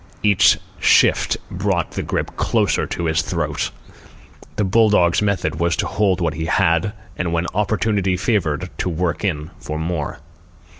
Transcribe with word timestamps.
Each 0.23 0.57
shift 0.79 1.37
brought 1.51 1.91
the 1.91 2.01
grip 2.01 2.35
closer 2.35 2.87
to 2.87 3.05
his 3.05 3.21
throat. 3.21 3.69
The 4.55 4.63
bull 4.63 4.89
dog's 4.89 5.21
method 5.21 5.59
was 5.59 5.75
to 5.75 5.85
hold 5.85 6.19
what 6.21 6.33
he 6.33 6.45
had, 6.45 6.93
and 7.17 7.31
when 7.31 7.45
opportunity 7.53 8.17
favoured 8.17 8.71
to 8.79 8.89
work 8.89 9.23
in 9.23 9.51
for 9.59 9.77
more. 9.77 10.19